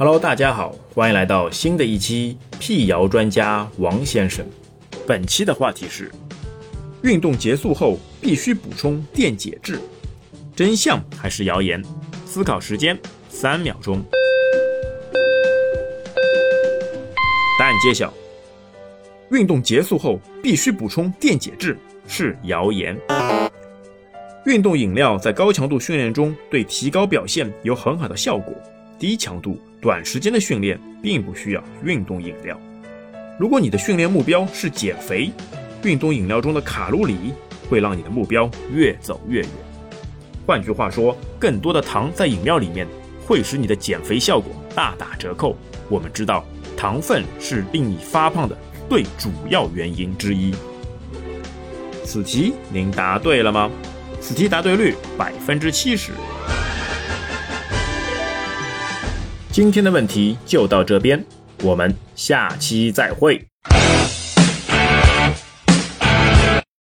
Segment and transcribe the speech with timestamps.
[0.00, 4.46] Hello，大家好，欢迎来到新的一期辟谣专家王先生。
[5.08, 6.08] 本期的话题是：
[7.02, 9.80] 运动结束后必须补充电解质，
[10.54, 11.82] 真相还是谣言？
[12.24, 12.96] 思考时间
[13.28, 14.00] 三秒钟。
[17.58, 18.14] 答案揭晓：
[19.32, 21.76] 运动结束后必须补充电解质
[22.06, 22.96] 是谣言。
[24.46, 28.54] 运动饮料在高强度训练中对提高表现有很好的效果，
[28.98, 32.58] 低强度、短时间的训练并不需要运动饮料。
[33.38, 35.30] 如果你的训练目标是减肥，
[35.84, 37.32] 运动饮料中的卡路里
[37.70, 39.48] 会让你的目标越走越远。
[40.44, 42.86] 换句话说，更多的糖在饮料里面
[43.24, 45.56] 会使你的减肥效果大打折扣。
[45.88, 46.44] 我们知道，
[46.76, 48.58] 糖分是令你发胖的
[48.88, 50.52] 最主要原因之一。
[52.04, 53.70] 此题您答对了吗？
[54.20, 56.10] 此题答对率百分之七十。
[59.58, 61.20] 今天的问题就到这边，
[61.64, 63.44] 我们下期再会。